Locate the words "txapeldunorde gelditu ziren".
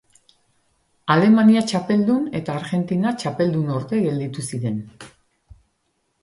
3.25-4.81